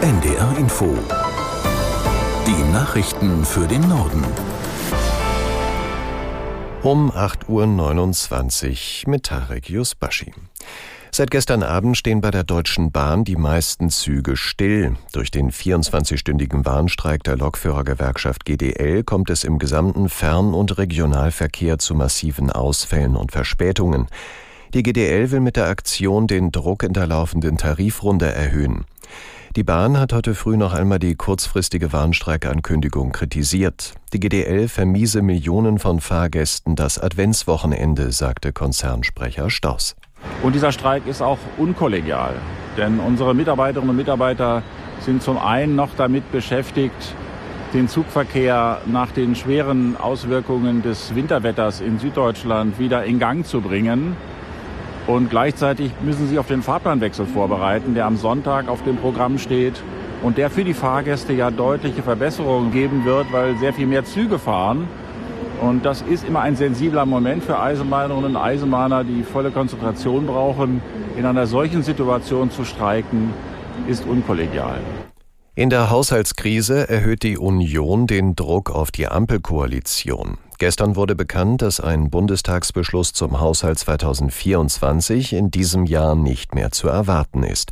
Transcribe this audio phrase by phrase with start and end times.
[0.00, 0.96] NDR Info.
[2.46, 4.22] Die Nachrichten für den Norden.
[6.84, 10.32] Um 8.29 Uhr mit Tarek Yusbashi.
[11.10, 14.94] Seit gestern Abend stehen bei der Deutschen Bahn die meisten Züge still.
[15.10, 21.96] Durch den 24-stündigen Warnstreik der Lokführergewerkschaft GDL kommt es im gesamten Fern- und Regionalverkehr zu
[21.96, 24.06] massiven Ausfällen und Verspätungen.
[24.74, 28.84] Die GDL will mit der Aktion den Druck in der laufenden Tarifrunde erhöhen.
[29.58, 33.94] Die Bahn hat heute früh noch einmal die kurzfristige Warnstreikankündigung kritisiert.
[34.12, 39.96] Die GDL vermiese Millionen von Fahrgästen das Adventswochenende, sagte Konzernsprecher Staus.
[40.44, 42.36] Und dieser Streik ist auch unkollegial,
[42.76, 44.62] denn unsere Mitarbeiterinnen und Mitarbeiter
[45.00, 47.16] sind zum einen noch damit beschäftigt,
[47.74, 54.16] den Zugverkehr nach den schweren Auswirkungen des Winterwetters in Süddeutschland wieder in Gang zu bringen.
[55.08, 59.82] Und gleichzeitig müssen sie auf den Fahrplanwechsel vorbereiten, der am Sonntag auf dem Programm steht
[60.22, 64.38] und der für die Fahrgäste ja deutliche Verbesserungen geben wird, weil sehr viel mehr Züge
[64.38, 64.86] fahren
[65.60, 70.80] und das ist immer ein sensibler Moment für Eisenbahnerinnen und Eisenbahner, die volle Konzentration brauchen.
[71.16, 73.32] In einer solchen Situation zu streiken,
[73.88, 74.78] ist unkollegial.
[75.54, 80.38] In der Haushaltskrise erhöht die Union den Druck auf die Ampelkoalition.
[80.58, 86.88] Gestern wurde bekannt, dass ein Bundestagsbeschluss zum Haushalt 2024 in diesem Jahr nicht mehr zu
[86.88, 87.70] erwarten ist.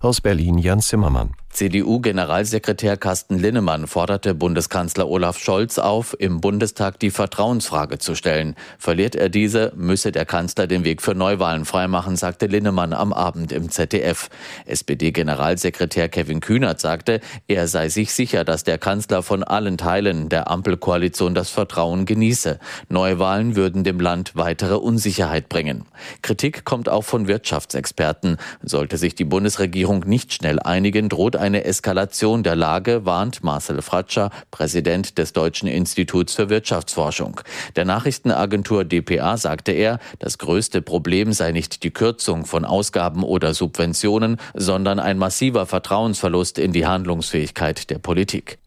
[0.00, 1.34] Aus Berlin Jan Zimmermann.
[1.52, 8.56] CDU-Generalsekretär Carsten Linnemann forderte Bundeskanzler Olaf Scholz auf, im Bundestag die Vertrauensfrage zu stellen.
[8.78, 13.52] Verliert er diese, müsse der Kanzler den Weg für Neuwahlen freimachen, sagte Linnemann am Abend
[13.52, 14.30] im ZDF.
[14.64, 20.50] SPD-Generalsekretär Kevin Kühnert sagte, er sei sich sicher, dass der Kanzler von allen Teilen der
[20.50, 22.60] Ampelkoalition das Vertrauen genieße.
[22.88, 25.84] Neuwahlen würden dem Land weitere Unsicherheit bringen.
[26.22, 28.38] Kritik kommt auch von Wirtschaftsexperten.
[28.62, 34.30] Sollte sich die Bundesregierung nicht schnell einigen, droht eine Eskalation der Lage, warnt Marcel Fratscher,
[34.50, 37.40] Präsident des Deutschen Instituts für Wirtschaftsforschung.
[37.76, 43.52] Der Nachrichtenagentur dpa sagte er, das größte Problem sei nicht die Kürzung von Ausgaben oder
[43.54, 48.58] Subventionen, sondern ein massiver Vertrauensverlust in die Handlungsfähigkeit der Politik.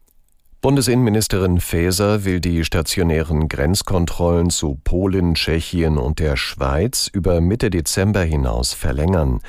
[0.60, 8.22] Bundesinnenministerin Faeser will die stationären Grenzkontrollen zu Polen, Tschechien und der Schweiz über Mitte Dezember
[8.22, 9.40] hinaus verlängern.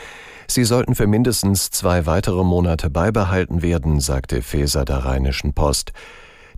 [0.50, 5.92] Sie sollten für mindestens zwei weitere Monate beibehalten werden, sagte Feser der Rheinischen Post.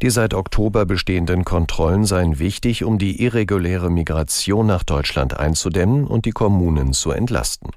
[0.01, 6.25] Die seit Oktober bestehenden Kontrollen seien wichtig, um die irreguläre Migration nach Deutschland einzudämmen und
[6.25, 7.71] die Kommunen zu entlasten.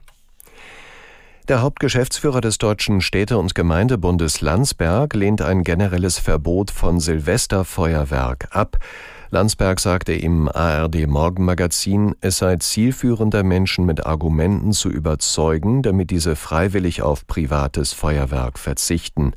[1.49, 8.79] Der Hauptgeschäftsführer des Deutschen Städte- und Gemeindebundes Landsberg lehnt ein generelles Verbot von Silvesterfeuerwerk ab.
[9.35, 16.37] Landsberg sagte im ARD Morgenmagazin, es sei zielführender, Menschen mit Argumenten zu überzeugen, damit diese
[16.37, 19.33] freiwillig auf privates Feuerwerk verzichten.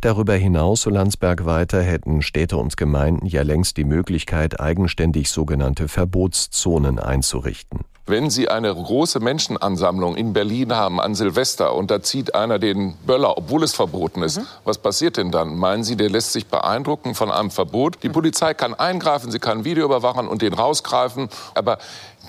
[0.00, 5.86] Darüber hinaus, so Landsberg weiter, hätten Städte und Gemeinden ja längst die Möglichkeit, eigenständig sogenannte
[5.86, 7.84] Verbotszonen einzurichten.
[8.08, 12.94] Wenn Sie eine große Menschenansammlung in Berlin haben an Silvester und da zieht einer den
[13.04, 14.46] Böller, obwohl es verboten ist, mhm.
[14.62, 15.56] was passiert denn dann?
[15.56, 18.04] Meinen Sie, der lässt sich beeindrucken von einem Verbot?
[18.04, 21.78] Die Polizei kann eingreifen, sie kann Video überwachen und den rausgreifen, aber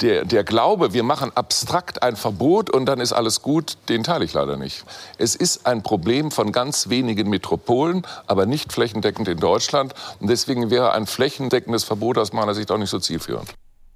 [0.02, 4.26] der, der Glaube, wir machen abstrakt ein Verbot und dann ist alles gut, den teile
[4.26, 4.84] ich leider nicht.
[5.20, 9.94] Es ist ein Problem von ganz wenigen Metropolen, aber nicht flächendeckend in Deutschland.
[10.20, 13.54] Und deswegen wäre ein flächendeckendes Verbot aus meiner Sicht auch nicht so zielführend.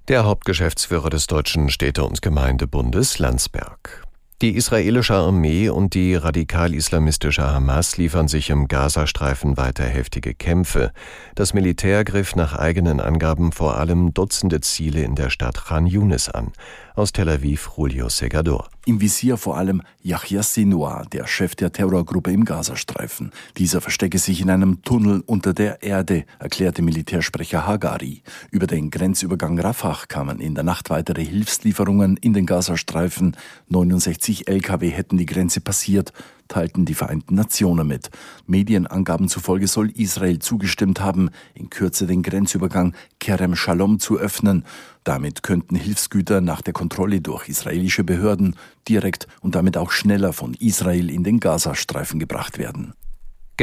[0.08, 4.02] Der Hauptgeschäftsführer des Deutschen Städte- und Gemeindebundes Landsberg.
[4.42, 10.90] Die israelische Armee und die radikal-islamistische Hamas liefern sich im Gazastreifen weiter heftige Kämpfe.
[11.36, 16.28] Das Militär griff nach eigenen Angaben vor allem Dutzende Ziele in der Stadt Khan Yunis
[16.28, 16.50] an.
[16.96, 18.68] Aus Tel Aviv Julio Segador.
[18.84, 23.30] Im Visier vor allem Yahya Sinwar, der Chef der Terrorgruppe im Gazastreifen.
[23.56, 28.24] Dieser verstecke sich in einem Tunnel unter der Erde, erklärte Militärsprecher Hagari.
[28.50, 33.36] Über den Grenzübergang Rafah kamen in der Nacht weitere Hilfslieferungen in den Gazastreifen.
[33.68, 36.12] 69 Lkw hätten die Grenze passiert
[36.52, 38.10] teilten die Vereinten Nationen mit.
[38.46, 44.64] Medienangaben zufolge soll Israel zugestimmt haben, in Kürze den Grenzübergang Kerem Shalom zu öffnen.
[45.02, 48.56] Damit könnten Hilfsgüter nach der Kontrolle durch israelische Behörden
[48.86, 52.92] direkt und damit auch schneller von Israel in den Gazastreifen gebracht werden.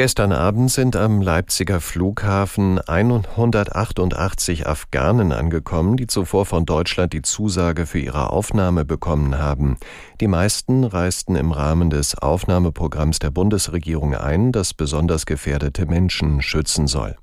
[0.02, 7.84] Gestern Abend sind am Leipziger Flughafen 188 Afghanen angekommen, die zuvor von Deutschland die Zusage
[7.84, 9.76] für ihre Aufnahme bekommen haben.
[10.22, 16.86] Die meisten reisten im Rahmen des Aufnahmeprogramms der Bundesregierung ein, das besonders gefährdete Menschen schützen
[16.86, 17.18] soll.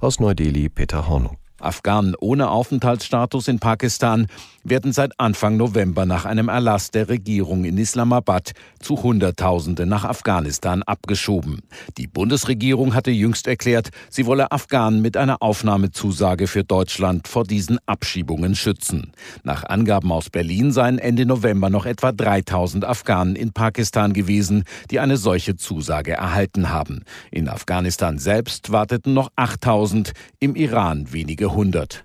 [0.00, 1.36] Aus Neu-Delhi Peter Hornung.
[1.60, 4.28] Afghanen ohne Aufenthaltsstatus in Pakistan
[4.68, 10.82] werden seit Anfang November nach einem Erlass der Regierung in Islamabad zu Hunderttausende nach Afghanistan
[10.82, 11.62] abgeschoben.
[11.98, 17.78] Die Bundesregierung hatte jüngst erklärt, sie wolle Afghanen mit einer Aufnahmezusage für Deutschland vor diesen
[17.86, 19.12] Abschiebungen schützen.
[19.44, 25.00] Nach Angaben aus Berlin seien Ende November noch etwa 3000 Afghanen in Pakistan gewesen, die
[25.00, 27.04] eine solche Zusage erhalten haben.
[27.30, 32.04] In Afghanistan selbst warteten noch 8000, im Iran wenige hundert.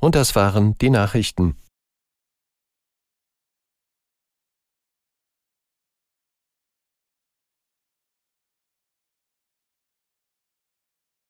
[0.00, 1.54] Und das waren die Nachrichten.